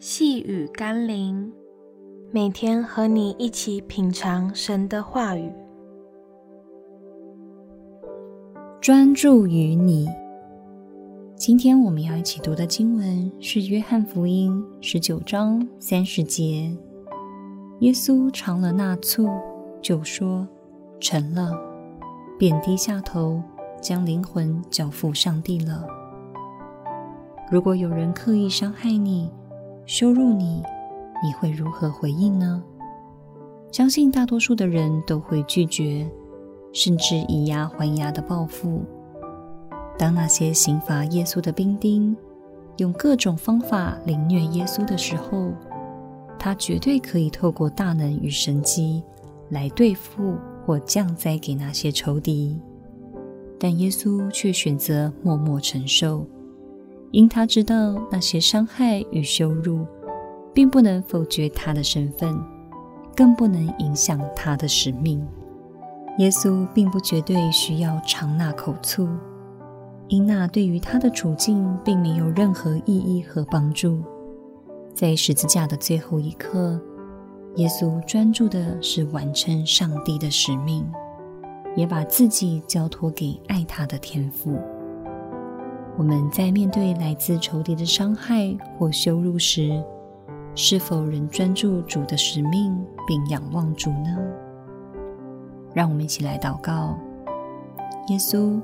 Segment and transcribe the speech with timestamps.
[0.00, 1.52] 细雨甘霖，
[2.30, 5.52] 每天和你一起品尝神的话语，
[8.80, 10.08] 专注于你。
[11.34, 16.72] 今天我们要一起读的经文是《约翰福音》十九章三十节。
[17.80, 19.28] 耶稣尝了那醋，
[19.82, 20.46] 就说
[21.02, 21.50] ：“成了。”
[22.38, 23.42] 便低下头，
[23.80, 25.84] 将灵魂交付上帝了。
[27.50, 29.28] 如果有人刻意伤害你，
[29.88, 30.62] 羞辱你，
[31.24, 32.62] 你会如何回应呢？
[33.72, 36.06] 相信大多数的人都会拒绝，
[36.74, 38.82] 甚至以牙还牙的报复。
[39.98, 42.14] 当那些刑罚耶稣的兵丁
[42.76, 45.54] 用各种方法凌虐耶稣的时候，
[46.38, 49.02] 他绝对可以透过大能与神迹
[49.48, 52.60] 来对付或降灾给那些仇敌，
[53.58, 56.26] 但耶稣却选择默默承受。
[57.10, 59.86] 因他知道那些伤害与羞辱，
[60.52, 62.38] 并不能否决他的身份，
[63.16, 65.26] 更不能影响他的使命。
[66.18, 69.08] 耶稣并不绝对需要尝那口醋，
[70.08, 74.02] 因那对于他的处境并没有任何意义和帮助。
[74.92, 76.80] 在十字架的最后一刻，
[77.54, 80.84] 耶稣专注的是完成上帝的使命，
[81.76, 84.58] 也把自己交托给爱他的天父。
[85.98, 89.82] 我们在面对来自仇敌的伤害或羞辱时，
[90.54, 92.72] 是否仍专注主的使命
[93.04, 94.16] 并仰望主呢？
[95.74, 96.96] 让我们一起来祷告。
[98.10, 98.60] 耶稣，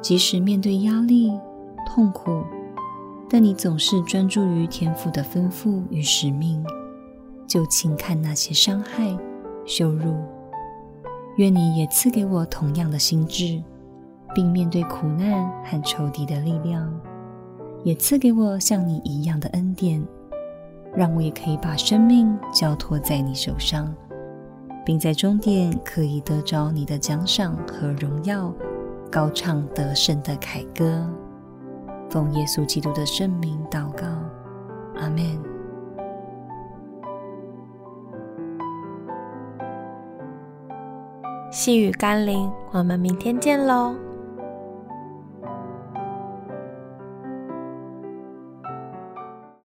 [0.00, 1.38] 即使面对压力、
[1.86, 2.42] 痛苦，
[3.28, 6.64] 但你总是专注于天父的吩咐与使命，
[7.46, 9.14] 就轻看那些伤害、
[9.66, 10.14] 羞辱。
[11.36, 13.62] 愿你也赐给我同样的心智。
[14.34, 16.92] 并面对苦难和仇敌的力量，
[17.84, 20.02] 也赐给我像你一样的恩典，
[20.94, 23.94] 让我也可以把生命交托在你手上，
[24.84, 28.52] 并在终点可以得着你的奖赏和荣耀，
[29.10, 31.08] 高唱得胜的凯歌。
[32.08, 34.06] 奉耶稣基督的圣名祷告，
[34.96, 35.38] 阿门。
[41.52, 43.94] 细雨甘霖，我们明天见喽。